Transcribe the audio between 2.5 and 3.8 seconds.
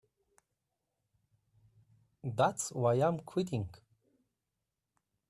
why I'm quitting.